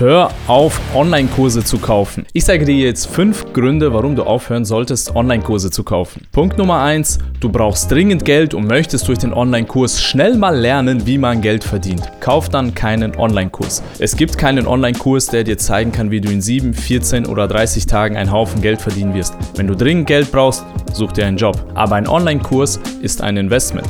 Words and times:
Hör 0.00 0.30
auf, 0.46 0.80
Online-Kurse 0.94 1.64
zu 1.64 1.78
kaufen. 1.78 2.24
Ich 2.32 2.44
sage 2.44 2.64
dir 2.64 2.76
jetzt 2.76 3.08
fünf 3.08 3.52
Gründe, 3.52 3.92
warum 3.92 4.14
du 4.14 4.22
aufhören 4.22 4.64
solltest, 4.64 5.16
Online-Kurse 5.16 5.72
zu 5.72 5.82
kaufen. 5.82 6.22
Punkt 6.30 6.56
Nummer 6.56 6.82
eins: 6.82 7.18
Du 7.40 7.48
brauchst 7.48 7.90
dringend 7.90 8.24
Geld 8.24 8.54
und 8.54 8.68
möchtest 8.68 9.08
durch 9.08 9.18
den 9.18 9.34
Online-Kurs 9.34 10.00
schnell 10.00 10.36
mal 10.36 10.56
lernen, 10.56 11.04
wie 11.04 11.18
man 11.18 11.40
Geld 11.40 11.64
verdient. 11.64 12.02
Kauf 12.20 12.48
dann 12.48 12.76
keinen 12.76 13.16
Online-Kurs. 13.16 13.82
Es 13.98 14.16
gibt 14.16 14.38
keinen 14.38 14.68
Online-Kurs, 14.68 15.26
der 15.26 15.42
dir 15.42 15.58
zeigen 15.58 15.90
kann, 15.90 16.12
wie 16.12 16.20
du 16.20 16.30
in 16.30 16.42
7, 16.42 16.74
14 16.74 17.26
oder 17.26 17.48
30 17.48 17.86
Tagen 17.86 18.16
einen 18.16 18.30
Haufen 18.30 18.62
Geld 18.62 18.80
verdienen 18.80 19.14
wirst. 19.14 19.34
Wenn 19.56 19.66
du 19.66 19.74
dringend 19.74 20.06
Geld 20.06 20.30
brauchst, 20.30 20.64
such 20.92 21.10
dir 21.10 21.26
einen 21.26 21.38
Job. 21.38 21.56
Aber 21.74 21.96
ein 21.96 22.06
Online-Kurs 22.06 22.78
ist 23.02 23.20
ein 23.20 23.36
Investment. 23.36 23.88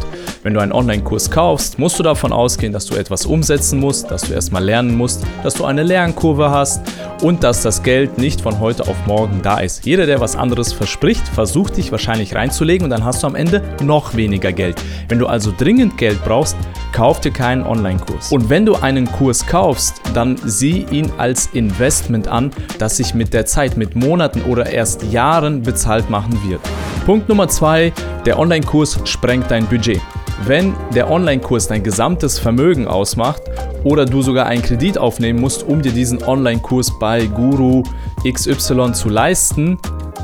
Wenn 0.49 0.55
du 0.55 0.61
einen 0.61 0.73
Online-Kurs 0.73 1.31
kaufst, 1.31 1.79
musst 1.79 1.99
du 1.99 2.03
davon 2.03 2.33
ausgehen, 2.33 2.73
dass 2.73 2.87
du 2.87 2.97
etwas 2.97 3.27
umsetzen 3.27 3.79
musst, 3.79 4.11
dass 4.11 4.23
du 4.23 4.33
erstmal 4.33 4.65
lernen 4.65 4.97
musst, 4.97 5.23
dass 5.43 5.53
du 5.53 5.67
eine 5.67 5.83
Lernkurve 5.83 6.51
hast 6.51 6.81
und 7.21 7.45
dass 7.45 7.61
das 7.61 7.83
Geld 7.83 8.17
nicht 8.17 8.41
von 8.41 8.59
heute 8.59 8.89
auf 8.89 8.97
morgen 9.07 9.43
da 9.43 9.59
ist. 9.61 9.85
Jeder, 9.85 10.07
der 10.07 10.23
was 10.23 10.37
anderes 10.37 10.73
verspricht, 10.73 11.29
versucht 11.29 11.77
dich 11.77 11.93
wahrscheinlich 11.93 12.35
reinzulegen 12.35 12.85
und 12.85 12.89
dann 12.89 13.05
hast 13.05 13.23
du 13.23 13.27
am 13.27 13.35
Ende 13.35 13.63
noch 13.83 14.17
weniger 14.17 14.51
Geld. 14.55 14.83
Wenn 15.09 15.19
du 15.19 15.27
also 15.27 15.53
dringend 15.55 15.99
Geld 15.99 16.25
brauchst, 16.25 16.57
kauf 16.93 17.21
dir 17.21 17.31
keinen 17.31 17.63
Online-Kurs. 17.65 18.33
Und 18.33 18.51
wenn 18.51 18.67
du 18.67 18.75
einen 18.75 19.11
Kurs 19.11 19.47
kaufst, 19.47 20.01
dann 20.15 20.37
sieh 20.45 20.87
ihn 20.91 21.11
als 21.19 21.47
Investment 21.53 22.29
an, 22.29 22.51
das 22.79 22.97
sich 22.97 23.15
mit 23.15 23.33
der 23.33 23.47
Zeit, 23.47 23.77
mit 23.77 23.97
Monaten 23.97 24.43
oder 24.43 24.71
erst 24.71 25.03
Jahren 25.05 25.63
bezahlt 25.63 26.11
machen 26.11 26.39
wird. 26.49 26.61
Punkt 27.07 27.29
Nummer 27.29 27.49
zwei, 27.49 27.93
der 28.27 28.39
Online-Kurs 28.39 29.01
sprengt 29.05 29.51
dein 29.51 29.67
Budget. 29.67 30.01
Wenn 30.45 30.75
der 30.95 31.11
Online-Kurs 31.11 31.69
dein 31.69 31.83
gesamtes 31.83 32.39
Vermögen 32.39 32.87
ausmacht 32.87 33.43
oder 33.85 34.05
du 34.05 34.23
sogar 34.23 34.47
einen 34.47 34.63
Kredit 34.63 34.97
aufnehmen 34.97 35.41
musst, 35.41 35.63
um 35.63 35.83
dir 35.83 35.93
diesen 35.93 36.23
Online-Kurs 36.23 36.99
bei 36.99 37.27
Guru 37.27 37.83
XY 38.31 38.93
zu 38.93 39.09
leisten, 39.09 39.79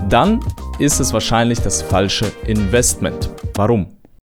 dann 0.08 0.40
ist 0.78 1.00
es 1.00 1.12
wahrscheinlich 1.12 1.60
das 1.60 1.82
falsche 1.82 2.26
Investment. 2.46 3.30
Warum? 3.54 3.86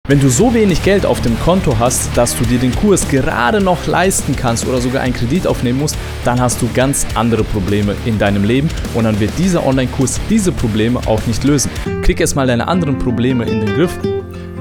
Wenn 0.09 0.19
du 0.19 0.29
so 0.29 0.53
wenig 0.53 0.83
Geld 0.83 1.07
auf 1.07 1.21
dem 1.21 1.39
Konto 1.39 1.79
hast, 1.79 2.17
dass 2.17 2.37
du 2.37 2.45
dir 2.45 2.59
den 2.59 2.75
Kurs 2.75 3.09
gerade 3.09 3.61
noch 3.61 3.87
leisten 3.87 4.35
kannst 4.35 4.67
oder 4.67 4.81
sogar 4.81 5.01
einen 5.01 5.15
Kredit 5.15 5.47
aufnehmen 5.47 5.79
musst, 5.79 5.97
dann 6.25 6.41
hast 6.41 6.61
du 6.61 6.69
ganz 6.75 7.07
andere 7.15 7.45
Probleme 7.45 7.95
in 8.05 8.19
deinem 8.19 8.43
Leben 8.43 8.69
und 8.95 9.05
dann 9.05 9.21
wird 9.21 9.31
dieser 9.39 9.65
Online-Kurs 9.65 10.21
diese 10.29 10.51
Probleme 10.51 10.99
auch 11.07 11.25
nicht 11.29 11.45
lösen. 11.45 11.71
Krieg 12.03 12.19
erstmal 12.19 12.49
deine 12.49 12.67
anderen 12.67 12.99
Probleme 12.99 13.45
in 13.45 13.61
den 13.61 13.75
Griff 13.75 13.97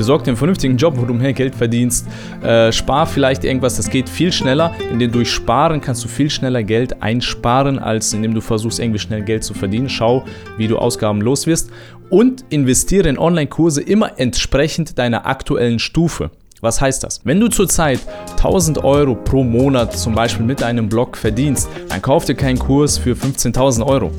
besorg 0.02 0.24
dir 0.24 0.32
einen 0.32 0.38
vernünftigen 0.38 0.78
Job, 0.78 0.96
wo 0.98 1.06
du 1.06 1.14
mehr 1.14 1.32
Geld 1.32 1.54
verdienst, 1.54 2.08
äh, 2.42 2.72
spar 2.72 3.06
vielleicht 3.06 3.44
irgendwas, 3.44 3.78
das 3.78 3.88
geht 3.88 4.10
viel 4.10 4.32
schneller, 4.32 4.74
indem 4.92 5.12
durch 5.12 5.30
Sparen 5.32 5.80
kannst 5.80 6.04
du 6.04 6.08
viel 6.08 6.32
schneller 6.32 6.64
Geld 6.64 7.04
einsparen, 7.04 7.78
als 7.78 8.12
indem 8.12 8.34
du 8.34 8.42
versuchst 8.42 8.80
irgendwie 8.80 8.98
schnell 8.98 9.22
Geld 9.22 9.44
zu 9.44 9.54
verdienen. 9.54 9.90
Schau, 9.90 10.26
wie 10.58 10.68
du 10.68 10.80
Ausgaben 10.80 11.22
los 11.22 11.46
wirst 11.46 11.70
und 12.10 12.44
investiere 12.50 13.10
in 13.10 13.20
Online-Kurse 13.20 13.84
immer 13.84 14.18
entsprechend 14.18 14.98
deiner 14.98 15.28
aktuellen 15.28 15.78
Stufe. 15.78 16.32
Was 16.62 16.82
heißt 16.82 17.04
das? 17.04 17.22
Wenn 17.24 17.40
du 17.40 17.48
zurzeit 17.50 18.00
1000 18.32 18.84
Euro 18.84 19.14
pro 19.14 19.44
Monat 19.44 19.96
zum 19.96 20.16
Beispiel 20.16 20.48
mit 20.48 20.64
einem 20.64 20.90
Blog 20.90 21.16
verdienst, 21.16 21.70
dann 21.90 22.02
kauf 22.02 22.26
dir 22.26 22.36
keinen 22.36 22.58
Kurs 22.58 22.98
für 22.98 23.14
15.000 23.14 23.86
Euro 23.86 24.10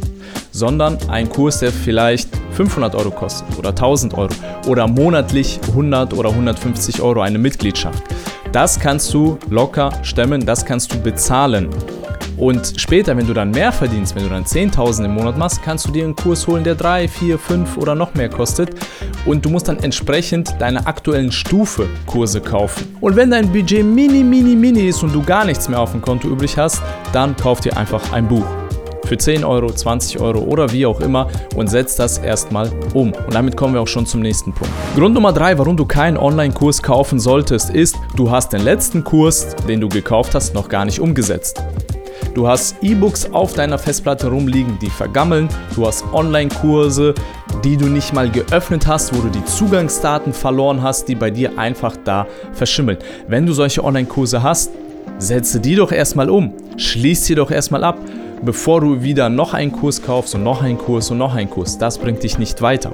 sondern 0.52 0.98
ein 1.08 1.28
Kurs, 1.28 1.58
der 1.58 1.72
vielleicht 1.72 2.28
500 2.52 2.94
Euro 2.94 3.10
kostet 3.10 3.58
oder 3.58 3.70
1000 3.70 4.14
Euro 4.14 4.32
oder 4.68 4.86
monatlich 4.86 5.58
100 5.68 6.14
oder 6.14 6.30
150 6.30 7.02
Euro 7.02 7.22
eine 7.22 7.38
Mitgliedschaft. 7.38 8.02
Das 8.52 8.78
kannst 8.78 9.12
du 9.14 9.38
locker 9.48 9.90
stemmen, 10.02 10.44
das 10.44 10.64
kannst 10.64 10.92
du 10.92 11.00
bezahlen. 11.00 11.70
Und 12.36 12.74
später, 12.76 13.16
wenn 13.16 13.26
du 13.26 13.34
dann 13.34 13.50
mehr 13.50 13.72
verdienst, 13.72 14.14
wenn 14.14 14.24
du 14.24 14.28
dann 14.28 14.44
10.000 14.44 15.04
im 15.04 15.14
Monat 15.14 15.38
machst, 15.38 15.62
kannst 15.62 15.86
du 15.86 15.92
dir 15.92 16.04
einen 16.04 16.16
Kurs 16.16 16.46
holen, 16.46 16.64
der 16.64 16.74
3, 16.74 17.08
4, 17.08 17.38
5 17.38 17.76
oder 17.76 17.94
noch 17.94 18.14
mehr 18.14 18.28
kostet. 18.28 18.70
Und 19.26 19.44
du 19.44 19.50
musst 19.50 19.68
dann 19.68 19.78
entsprechend 19.78 20.54
deiner 20.60 20.86
aktuellen 20.86 21.30
Stufe 21.30 21.88
Kurse 22.06 22.40
kaufen. 22.40 22.96
Und 23.00 23.16
wenn 23.16 23.30
dein 23.30 23.52
Budget 23.52 23.84
mini, 23.84 24.24
mini, 24.24 24.56
mini 24.56 24.88
ist 24.88 25.02
und 25.02 25.14
du 25.14 25.22
gar 25.22 25.44
nichts 25.44 25.68
mehr 25.68 25.80
auf 25.80 25.92
dem 25.92 26.02
Konto 26.02 26.28
übrig 26.28 26.58
hast, 26.58 26.82
dann 27.12 27.36
kauf 27.36 27.60
dir 27.60 27.76
einfach 27.76 28.12
ein 28.12 28.26
Buch 28.26 28.61
für 29.12 29.18
10 29.18 29.44
Euro, 29.44 29.70
20 29.70 30.20
Euro 30.20 30.38
oder 30.38 30.72
wie 30.72 30.86
auch 30.86 30.98
immer 31.02 31.28
und 31.54 31.68
setzt 31.68 31.98
das 31.98 32.16
erstmal 32.16 32.70
um. 32.94 33.12
Und 33.12 33.34
damit 33.34 33.58
kommen 33.58 33.74
wir 33.74 33.82
auch 33.82 33.86
schon 33.86 34.06
zum 34.06 34.22
nächsten 34.22 34.54
Punkt. 34.54 34.72
Grund 34.96 35.14
Nummer 35.14 35.34
3, 35.34 35.58
warum 35.58 35.76
du 35.76 35.84
keinen 35.84 36.16
Online-Kurs 36.16 36.82
kaufen 36.82 37.20
solltest, 37.20 37.68
ist, 37.68 37.94
du 38.16 38.30
hast 38.30 38.54
den 38.54 38.62
letzten 38.62 39.04
Kurs, 39.04 39.54
den 39.68 39.82
du 39.82 39.90
gekauft 39.90 40.34
hast, 40.34 40.54
noch 40.54 40.70
gar 40.70 40.86
nicht 40.86 40.98
umgesetzt. 40.98 41.62
Du 42.34 42.48
hast 42.48 42.76
E-Books 42.80 43.34
auf 43.34 43.52
deiner 43.52 43.76
Festplatte 43.76 44.28
rumliegen, 44.28 44.78
die 44.80 44.88
vergammeln. 44.88 45.50
Du 45.74 45.86
hast 45.86 46.06
Online-Kurse, 46.14 47.12
die 47.62 47.76
du 47.76 47.88
nicht 47.88 48.14
mal 48.14 48.30
geöffnet 48.30 48.86
hast, 48.86 49.14
wo 49.14 49.20
du 49.20 49.28
die 49.28 49.44
Zugangsdaten 49.44 50.32
verloren 50.32 50.82
hast, 50.82 51.06
die 51.06 51.16
bei 51.16 51.30
dir 51.30 51.58
einfach 51.58 51.98
da 52.02 52.26
verschimmeln. 52.54 52.96
Wenn 53.28 53.44
du 53.44 53.52
solche 53.52 53.84
Online-Kurse 53.84 54.42
hast, 54.42 54.70
setze 55.18 55.60
die 55.60 55.74
doch 55.74 55.92
erstmal 55.92 56.30
um. 56.30 56.54
Schließ 56.78 57.26
sie 57.26 57.34
doch 57.34 57.50
erstmal 57.50 57.84
ab 57.84 57.98
bevor 58.42 58.80
du 58.80 59.02
wieder 59.02 59.28
noch 59.28 59.54
einen 59.54 59.72
Kurs 59.72 60.02
kaufst 60.02 60.34
und 60.34 60.42
noch 60.42 60.62
einen 60.62 60.78
Kurs 60.78 61.10
und 61.10 61.18
noch 61.18 61.34
einen 61.34 61.48
Kurs. 61.48 61.78
Das 61.78 61.98
bringt 61.98 62.22
dich 62.22 62.38
nicht 62.38 62.60
weiter. 62.60 62.92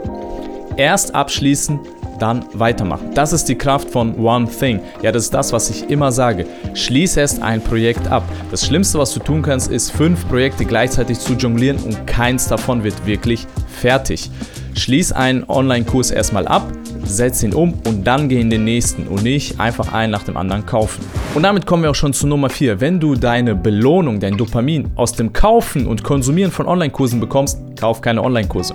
Erst 0.76 1.14
abschließen, 1.14 1.81
dann 2.19 2.44
weitermachen. 2.53 3.10
Das 3.14 3.32
ist 3.32 3.48
die 3.48 3.56
Kraft 3.56 3.91
von 3.91 4.19
One 4.19 4.48
Thing. 4.48 4.81
Ja, 5.03 5.12
das 5.12 5.25
ist 5.25 5.34
das, 5.34 5.53
was 5.53 5.70
ich 5.70 5.88
immer 5.88 6.12
sage. 6.12 6.47
Schließ 6.75 7.16
erst 7.16 7.42
ein 7.42 7.60
Projekt 7.60 8.09
ab. 8.09 8.25
Das 8.50 8.66
Schlimmste, 8.66 8.98
was 8.98 9.12
du 9.14 9.20
tun 9.20 9.42
kannst, 9.42 9.70
ist 9.70 9.92
fünf 9.92 10.28
Projekte 10.28 10.64
gleichzeitig 10.64 11.19
zu 11.19 11.34
jonglieren 11.34 11.78
und 11.78 12.06
keins 12.06 12.48
davon 12.48 12.84
wird 12.84 13.06
wirklich 13.06 13.47
fertig. 13.69 14.30
Schließ 14.75 15.12
einen 15.12 15.44
Online-Kurs 15.48 16.10
erstmal 16.10 16.47
ab, 16.47 16.72
setz 17.09 17.43
ihn 17.43 17.55
um 17.55 17.75
und 17.87 18.07
dann 18.07 18.29
geh 18.29 18.41
in 18.41 18.51
den 18.51 18.65
nächsten 18.65 19.07
und 19.07 19.23
nicht 19.23 19.59
einfach 19.59 19.93
einen 19.93 20.13
nach 20.13 20.23
dem 20.23 20.37
anderen 20.37 20.67
kaufen. 20.67 21.05
Und 21.35 21.43
damit 21.43 21.67
kommen 21.67 21.83
wir 21.83 21.91
auch 21.91 21.95
schon 21.95 22.13
zu 22.13 22.27
Nummer 22.27 22.51
4. 22.51 22.81
Wenn 22.81 23.01
du 23.01 23.15
deine 23.15 23.55
Belohnung, 23.55 24.21
dein 24.21 24.37
Dopamin 24.37 24.91
aus 24.97 25.13
dem 25.13 25.33
Kaufen 25.33 25.87
und 25.87 26.05
Konsumieren 26.05 26.51
von 26.51 26.67
Online-Kursen 26.67 27.21
bekommst, 27.21 27.59
kauf 27.79 28.01
keine 28.01 28.23
Online-Kurse. 28.23 28.75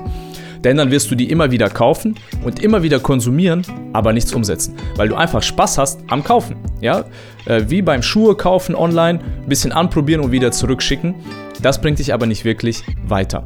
Denn 0.64 0.78
dann 0.78 0.92
wirst 0.92 1.12
du 1.12 1.16
die 1.16 1.30
immer 1.30 1.52
wieder 1.52 1.70
kaufen 1.70 2.16
und 2.46 2.64
immer 2.64 2.84
wieder 2.84 3.00
konsumieren, 3.00 3.64
aber 3.92 4.14
nichts 4.14 4.34
umsetzen. 4.34 4.76
Weil 4.96 5.10
du 5.10 5.16
einfach 5.16 5.44
Spaß 5.44 5.78
hast 5.78 6.00
am 6.08 6.24
Kaufen. 6.24 6.56
Ja? 6.80 7.06
Äh, 7.46 7.64
wie 7.68 7.82
beim 7.82 8.02
Schuhe 8.02 8.36
kaufen 8.36 8.74
online, 8.76 9.20
bisschen 9.48 9.74
anprobieren 9.74 10.22
und 10.22 10.32
wieder 10.32 10.52
zurückschicken. 10.52 11.16
Das 11.62 11.82
bringt 11.82 12.00
dich 12.00 12.14
aber 12.14 12.26
nicht 12.26 12.46
wirklich 12.46 12.84
weiter. 13.08 13.46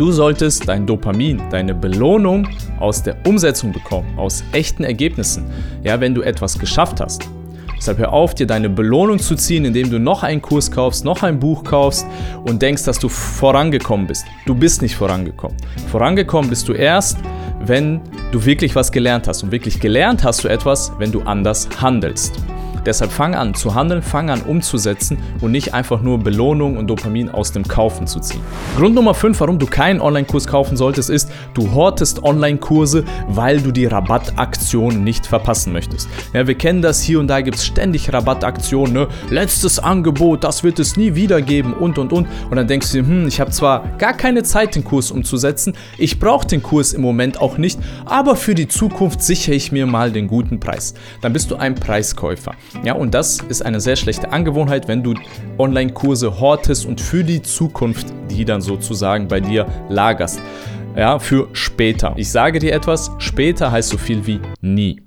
Du 0.00 0.12
solltest 0.12 0.66
dein 0.66 0.86
Dopamin, 0.86 1.42
deine 1.50 1.74
Belohnung 1.74 2.48
aus 2.78 3.02
der 3.02 3.16
Umsetzung 3.26 3.70
bekommen, 3.70 4.18
aus 4.18 4.42
echten 4.52 4.82
Ergebnissen. 4.82 5.44
Ja, 5.82 6.00
wenn 6.00 6.14
du 6.14 6.22
etwas 6.22 6.58
geschafft 6.58 7.02
hast. 7.02 7.28
Deshalb 7.76 7.98
hör 7.98 8.10
auf, 8.10 8.34
dir 8.34 8.46
deine 8.46 8.70
Belohnung 8.70 9.18
zu 9.18 9.34
ziehen, 9.34 9.66
indem 9.66 9.90
du 9.90 9.98
noch 9.98 10.22
einen 10.22 10.40
Kurs 10.40 10.70
kaufst, 10.70 11.04
noch 11.04 11.22
ein 11.22 11.38
Buch 11.38 11.64
kaufst 11.64 12.06
und 12.44 12.62
denkst, 12.62 12.84
dass 12.84 12.98
du 12.98 13.10
vorangekommen 13.10 14.06
bist. 14.06 14.24
Du 14.46 14.54
bist 14.54 14.80
nicht 14.80 14.96
vorangekommen. 14.96 15.58
Vorangekommen 15.90 16.48
bist 16.48 16.66
du 16.68 16.72
erst, 16.72 17.18
wenn 17.66 18.00
du 18.32 18.42
wirklich 18.46 18.74
was 18.74 18.92
gelernt 18.92 19.28
hast. 19.28 19.42
Und 19.42 19.52
wirklich 19.52 19.80
gelernt 19.80 20.24
hast 20.24 20.42
du 20.44 20.48
etwas, 20.48 20.92
wenn 20.96 21.12
du 21.12 21.20
anders 21.20 21.68
handelst. 21.78 22.42
Deshalb 22.86 23.10
fang 23.12 23.34
an 23.34 23.54
zu 23.54 23.74
handeln, 23.74 24.02
fang 24.02 24.30
an 24.30 24.42
umzusetzen 24.42 25.18
und 25.40 25.52
nicht 25.52 25.74
einfach 25.74 26.00
nur 26.02 26.18
Belohnung 26.18 26.76
und 26.76 26.88
Dopamin 26.88 27.28
aus 27.28 27.52
dem 27.52 27.66
Kaufen 27.66 28.06
zu 28.06 28.20
ziehen. 28.20 28.40
Grund 28.76 28.94
Nummer 28.94 29.14
5, 29.14 29.38
warum 29.40 29.58
du 29.58 29.66
keinen 29.66 30.00
Online-Kurs 30.00 30.46
kaufen 30.46 30.76
solltest, 30.76 31.10
ist, 31.10 31.30
du 31.54 31.72
hortest 31.72 32.22
Online-Kurse, 32.22 33.04
weil 33.28 33.60
du 33.60 33.70
die 33.70 33.86
Rabattaktion 33.86 35.04
nicht 35.04 35.26
verpassen 35.26 35.72
möchtest. 35.72 36.08
Ja, 36.32 36.46
wir 36.46 36.54
kennen 36.54 36.82
das 36.82 37.02
hier 37.02 37.20
und 37.20 37.28
da 37.28 37.40
gibt 37.40 37.58
es 37.58 37.66
ständig 37.66 38.12
Rabattaktionen, 38.12 38.92
ne? 38.92 39.08
letztes 39.30 39.78
Angebot, 39.78 40.44
das 40.44 40.64
wird 40.64 40.78
es 40.78 40.96
nie 40.96 41.14
wieder 41.14 41.42
geben 41.42 41.74
und 41.74 41.98
und 41.98 42.12
und. 42.12 42.26
Und 42.50 42.56
dann 42.56 42.66
denkst 42.66 42.92
du 42.92 43.02
dir, 43.02 43.08
hm, 43.08 43.28
ich 43.28 43.40
habe 43.40 43.50
zwar 43.50 43.86
gar 43.98 44.14
keine 44.14 44.42
Zeit, 44.42 44.74
den 44.74 44.84
Kurs 44.84 45.10
umzusetzen, 45.10 45.74
ich 45.98 46.18
brauche 46.18 46.46
den 46.46 46.62
Kurs 46.62 46.92
im 46.92 47.02
Moment 47.02 47.40
auch 47.40 47.58
nicht, 47.58 47.78
aber 48.04 48.36
für 48.36 48.54
die 48.54 48.68
Zukunft 48.68 49.22
sichere 49.22 49.54
ich 49.54 49.72
mir 49.72 49.86
mal 49.86 50.12
den 50.12 50.28
guten 50.28 50.60
Preis. 50.60 50.94
Dann 51.20 51.32
bist 51.32 51.50
du 51.50 51.56
ein 51.56 51.74
Preiskäufer. 51.74 52.54
Ja, 52.84 52.94
und 52.94 53.14
das 53.14 53.38
ist 53.48 53.64
eine 53.64 53.80
sehr 53.80 53.96
schlechte 53.96 54.32
Angewohnheit, 54.32 54.88
wenn 54.88 55.02
du 55.02 55.14
Online-Kurse 55.58 56.40
hortest 56.40 56.86
und 56.86 57.00
für 57.00 57.24
die 57.24 57.42
Zukunft 57.42 58.06
die 58.30 58.44
dann 58.44 58.60
sozusagen 58.60 59.28
bei 59.28 59.40
dir 59.40 59.66
lagerst. 59.88 60.40
Ja, 60.96 61.18
für 61.18 61.48
später. 61.52 62.14
Ich 62.16 62.30
sage 62.30 62.58
dir 62.58 62.72
etwas, 62.72 63.10
später 63.18 63.70
heißt 63.70 63.90
so 63.90 63.98
viel 63.98 64.26
wie 64.26 64.40
nie. 64.60 65.02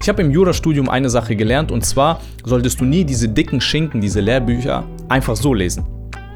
Ich 0.00 0.08
habe 0.08 0.22
im 0.22 0.30
Jurastudium 0.30 0.88
eine 0.88 1.08
Sache 1.08 1.36
gelernt 1.36 1.72
und 1.72 1.84
zwar 1.84 2.20
solltest 2.44 2.80
du 2.80 2.84
nie 2.84 3.04
diese 3.04 3.28
dicken 3.28 3.60
Schinken, 3.60 4.00
diese 4.00 4.20
Lehrbücher 4.20 4.84
einfach 5.08 5.36
so 5.36 5.54
lesen 5.54 5.84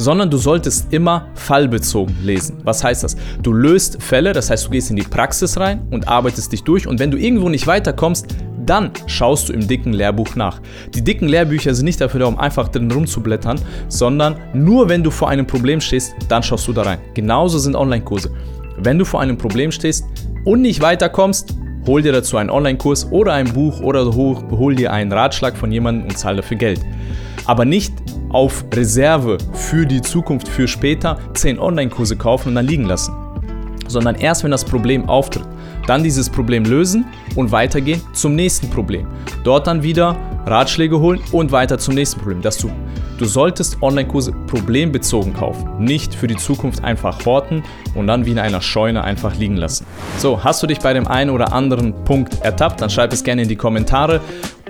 sondern 0.00 0.30
du 0.30 0.38
solltest 0.38 0.94
immer 0.94 1.28
fallbezogen 1.34 2.16
lesen. 2.22 2.56
Was 2.64 2.82
heißt 2.82 3.04
das? 3.04 3.16
Du 3.42 3.52
löst 3.52 4.02
Fälle, 4.02 4.32
das 4.32 4.48
heißt, 4.48 4.66
du 4.66 4.70
gehst 4.70 4.88
in 4.88 4.96
die 4.96 5.02
Praxis 5.02 5.58
rein 5.58 5.86
und 5.90 6.08
arbeitest 6.08 6.52
dich 6.52 6.64
durch 6.64 6.86
und 6.86 6.98
wenn 6.98 7.10
du 7.10 7.18
irgendwo 7.18 7.50
nicht 7.50 7.66
weiterkommst, 7.66 8.34
dann 8.70 8.92
schaust 9.06 9.48
du 9.48 9.52
im 9.52 9.66
dicken 9.66 9.92
Lehrbuch 9.92 10.36
nach. 10.36 10.60
Die 10.94 11.02
dicken 11.02 11.26
Lehrbücher 11.26 11.74
sind 11.74 11.86
nicht 11.86 12.00
dafür 12.00 12.20
da, 12.20 12.26
um 12.26 12.38
einfach 12.38 12.68
drin 12.68 12.90
rumzublättern, 12.90 13.60
sondern 13.88 14.36
nur 14.54 14.88
wenn 14.88 15.02
du 15.02 15.10
vor 15.10 15.28
einem 15.28 15.44
Problem 15.44 15.80
stehst, 15.80 16.14
dann 16.28 16.44
schaust 16.44 16.68
du 16.68 16.72
da 16.72 16.82
rein. 16.82 16.98
Genauso 17.14 17.58
sind 17.58 17.74
Online-Kurse. 17.74 18.30
Wenn 18.78 18.96
du 18.96 19.04
vor 19.04 19.20
einem 19.20 19.36
Problem 19.36 19.72
stehst 19.72 20.04
und 20.44 20.62
nicht 20.62 20.80
weiterkommst, 20.80 21.56
hol 21.84 22.00
dir 22.00 22.12
dazu 22.12 22.36
einen 22.36 22.48
Online-Kurs 22.48 23.10
oder 23.10 23.32
ein 23.32 23.52
Buch 23.52 23.80
oder 23.80 24.04
hol 24.14 24.76
dir 24.76 24.92
einen 24.92 25.10
Ratschlag 25.10 25.56
von 25.56 25.72
jemandem 25.72 26.08
und 26.08 26.16
zahl 26.16 26.36
dafür 26.36 26.56
Geld. 26.56 26.80
Aber 27.46 27.64
nicht 27.64 27.92
auf 28.28 28.64
Reserve 28.72 29.38
für 29.52 29.84
die 29.84 30.00
Zukunft, 30.00 30.46
für 30.46 30.68
später 30.68 31.18
10 31.34 31.58
Online-Kurse 31.58 32.16
kaufen 32.16 32.50
und 32.50 32.54
dann 32.54 32.68
liegen 32.68 32.84
lassen. 32.84 33.12
Sondern 33.90 34.14
erst 34.14 34.44
wenn 34.44 34.50
das 34.50 34.64
Problem 34.64 35.08
auftritt, 35.08 35.44
dann 35.86 36.02
dieses 36.04 36.30
Problem 36.30 36.64
lösen 36.64 37.04
und 37.34 37.50
weitergehen 37.50 38.00
zum 38.12 38.34
nächsten 38.34 38.70
Problem. 38.70 39.06
Dort 39.42 39.66
dann 39.66 39.82
wieder 39.82 40.16
Ratschläge 40.46 40.98
holen 41.00 41.20
und 41.32 41.52
weiter 41.52 41.78
zum 41.78 41.94
nächsten 41.94 42.20
Problem. 42.20 42.40
Dass 42.42 42.58
du, 42.58 42.70
du 43.18 43.24
solltest 43.24 43.82
Online-Kurse 43.82 44.32
problembezogen 44.46 45.34
kaufen, 45.34 45.84
nicht 45.84 46.14
für 46.14 46.26
die 46.26 46.36
Zukunft 46.36 46.84
einfach 46.84 47.24
horten 47.26 47.62
und 47.94 48.06
dann 48.06 48.26
wie 48.26 48.30
in 48.30 48.38
einer 48.38 48.62
Scheune 48.62 49.02
einfach 49.02 49.34
liegen 49.36 49.56
lassen. 49.56 49.84
So, 50.18 50.42
hast 50.42 50.62
du 50.62 50.66
dich 50.66 50.78
bei 50.78 50.92
dem 50.92 51.06
einen 51.06 51.30
oder 51.30 51.52
anderen 51.52 51.92
Punkt 52.04 52.40
ertappt, 52.42 52.80
dann 52.80 52.90
schreib 52.90 53.12
es 53.12 53.24
gerne 53.24 53.42
in 53.42 53.48
die 53.48 53.56
Kommentare 53.56 54.20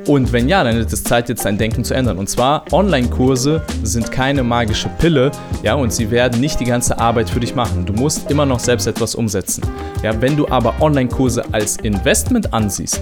und 0.07 0.33
wenn 0.33 0.49
ja, 0.49 0.65
dann 0.65 0.77
ist 0.77 0.93
es 0.93 1.05
Zeit, 1.05 1.29
jetzt 1.29 1.45
dein 1.45 1.59
Denken 1.59 1.85
zu 1.85 1.95
ändern. 1.95 2.19
Und 2.19 2.29
zwar, 2.29 2.65
Online-Kurse 2.73 3.63
sind 3.83 4.11
keine 4.11 4.43
magische 4.43 4.89
Pille, 4.99 5.31
ja, 5.63 5.75
und 5.75 5.93
sie 5.93 6.11
werden 6.11 6.41
nicht 6.41 6.61
die 6.61 6.65
ganze 6.65 6.99
Arbeit 6.99 7.31
für 7.31 7.41
dich 7.41 7.55
machen. 7.55 7.87
Du 7.87 7.93
musst 7.93 8.31
immer 8.31 8.47
noch 8.47 8.61
selbst 8.61 8.87
etwas 8.87 9.15
umsetzen. 9.15 9.63
Ja, 10.03 10.21
wenn 10.21 10.37
du 10.37 10.49
aber 10.49 10.75
Online-Kurse 10.81 11.45
als 11.53 11.77
Investment 11.77 12.53
ansiehst 12.53 13.01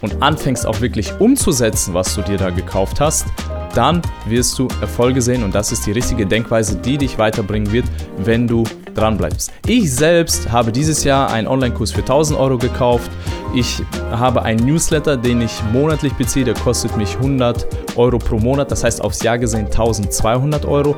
und 0.00 0.22
anfängst 0.22 0.66
auch 0.66 0.80
wirklich 0.80 1.12
umzusetzen, 1.20 1.94
was 1.94 2.14
du 2.14 2.22
dir 2.22 2.38
da 2.38 2.50
gekauft 2.50 3.00
hast, 3.00 3.26
dann 3.74 4.02
wirst 4.26 4.58
du 4.58 4.68
Erfolge 4.80 5.22
sehen 5.22 5.44
und 5.44 5.54
das 5.54 5.70
ist 5.70 5.86
die 5.86 5.92
richtige 5.92 6.26
Denkweise, 6.26 6.76
die 6.76 6.98
dich 6.98 7.18
weiterbringen 7.18 7.70
wird, 7.72 7.86
wenn 8.18 8.48
du 8.48 8.64
dran 8.94 9.16
bleibst. 9.16 9.52
Ich 9.66 9.94
selbst 9.94 10.50
habe 10.50 10.72
dieses 10.72 11.04
Jahr 11.04 11.30
einen 11.30 11.46
Online-Kurs 11.46 11.92
für 11.92 12.00
1000 12.00 12.38
Euro 12.38 12.58
gekauft. 12.58 13.10
Ich 13.54 13.82
habe 14.10 14.42
einen 14.42 14.64
Newsletter, 14.66 15.16
den 15.16 15.40
ich 15.40 15.52
monatlich 15.72 16.12
beziehe, 16.14 16.44
der 16.44 16.54
kostet 16.54 16.96
mich 16.96 17.16
100 17.16 17.66
Euro 17.96 18.18
pro 18.18 18.38
Monat, 18.38 18.70
das 18.70 18.84
heißt 18.84 19.02
aufs 19.02 19.22
Jahr 19.22 19.38
gesehen 19.38 19.66
1200 19.66 20.64
Euro. 20.64 20.96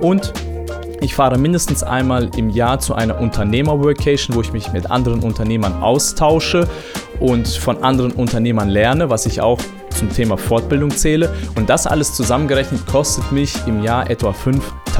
Und 0.00 0.32
ich 1.00 1.14
fahre 1.16 1.36
mindestens 1.36 1.82
einmal 1.82 2.30
im 2.36 2.50
Jahr 2.50 2.78
zu 2.78 2.94
einer 2.94 3.20
Unternehmer-Workation, 3.20 4.36
wo 4.36 4.40
ich 4.40 4.52
mich 4.52 4.72
mit 4.72 4.90
anderen 4.90 5.20
Unternehmern 5.20 5.82
austausche 5.82 6.68
und 7.18 7.48
von 7.48 7.82
anderen 7.82 8.12
Unternehmern 8.12 8.68
lerne, 8.68 9.10
was 9.10 9.26
ich 9.26 9.40
auch 9.40 9.58
zum 9.92 10.10
Thema 10.12 10.36
Fortbildung 10.36 10.90
zähle. 10.90 11.34
Und 11.56 11.68
das 11.68 11.86
alles 11.86 12.14
zusammengerechnet 12.14 12.86
kostet 12.86 13.32
mich 13.32 13.54
im 13.66 13.82
Jahr 13.82 14.10
etwa 14.10 14.32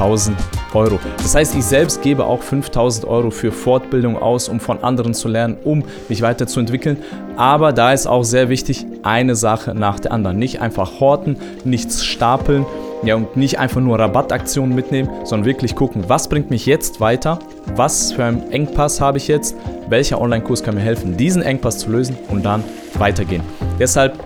5000 0.03 0.37
Euro. 0.73 0.99
Das 1.17 1.33
heißt, 1.33 1.55
ich 1.55 1.63
selbst 1.63 2.01
gebe 2.01 2.25
auch 2.25 2.41
5000 2.41 3.05
Euro 3.07 3.31
für 3.31 3.51
Fortbildung 3.51 4.17
aus, 4.17 4.49
um 4.49 4.59
von 4.59 4.83
anderen 4.83 5.13
zu 5.13 5.27
lernen, 5.27 5.57
um 5.63 5.83
mich 6.09 6.21
weiterzuentwickeln. 6.21 6.97
Aber 7.37 7.71
da 7.71 7.93
ist 7.93 8.05
auch 8.05 8.23
sehr 8.23 8.49
wichtig, 8.49 8.85
eine 9.03 9.35
Sache 9.35 9.73
nach 9.73 9.99
der 9.99 10.11
anderen. 10.11 10.37
Nicht 10.37 10.61
einfach 10.61 10.99
horten, 10.99 11.37
nichts 11.63 12.03
stapeln. 12.03 12.65
Ja, 13.05 13.15
und 13.15 13.35
nicht 13.35 13.59
einfach 13.59 13.81
nur 13.81 13.99
Rabattaktionen 13.99 14.73
mitnehmen, 14.73 15.09
sondern 15.25 15.45
wirklich 15.45 15.75
gucken, 15.75 16.05
was 16.07 16.29
bringt 16.29 16.49
mich 16.49 16.65
jetzt 16.65 17.01
weiter, 17.01 17.39
was 17.75 18.13
für 18.13 18.23
einen 18.23 18.49
Engpass 18.49 19.01
habe 19.01 19.17
ich 19.17 19.27
jetzt, 19.27 19.57
welcher 19.89 20.21
Online-Kurs 20.21 20.63
kann 20.63 20.75
mir 20.75 20.81
helfen, 20.81 21.17
diesen 21.17 21.41
Engpass 21.41 21.79
zu 21.79 21.91
lösen 21.91 22.15
und 22.29 22.45
dann 22.45 22.63
weitergehen. 22.93 23.43
Deshalb 23.77 24.17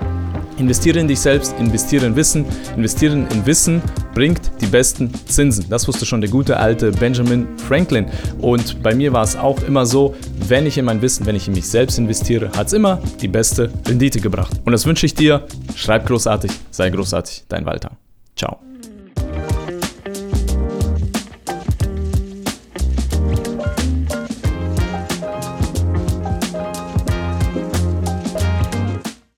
Investiere 0.58 1.00
in 1.00 1.08
dich 1.08 1.20
selbst, 1.20 1.56
investiere 1.60 2.06
in 2.06 2.16
Wissen. 2.16 2.46
Investieren 2.76 3.28
in 3.32 3.46
Wissen 3.46 3.82
bringt 4.14 4.52
die 4.62 4.66
besten 4.66 5.12
Zinsen. 5.26 5.66
Das 5.70 5.88
wusste 5.88 6.06
schon 6.06 6.22
der 6.22 6.30
gute 6.30 6.58
alte 6.58 6.92
Benjamin 6.92 7.48
Franklin. 7.58 8.08
Und 8.40 8.82
bei 8.82 8.96
mir 8.96 9.14
war 9.14 9.24
es 9.24 9.36
auch 9.36 9.62
immer 9.64 9.86
so, 9.86 10.16
wenn 10.48 10.66
ich 10.66 10.78
in 10.78 10.86
mein 10.86 11.02
Wissen, 11.02 11.26
wenn 11.26 11.36
ich 11.36 11.48
in 11.48 11.54
mich 11.54 11.70
selbst 11.70 11.98
investiere, 11.98 12.52
hat 12.56 12.68
es 12.68 12.74
immer 12.74 13.00
die 13.22 13.28
beste 13.28 13.72
Rendite 13.88 14.20
gebracht. 14.20 14.60
Und 14.66 14.72
das 14.72 14.86
wünsche 14.86 15.06
ich 15.06 15.14
dir. 15.14 15.46
Schreib 15.76 16.08
großartig, 16.08 16.52
sei 16.72 16.90
großartig, 16.90 17.46
dein 17.48 17.66
Walter. 17.66 17.92
Ciao. 18.36 18.67